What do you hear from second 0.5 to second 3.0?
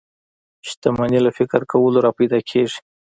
شتمني له فکر کولو را پيدا کېږي.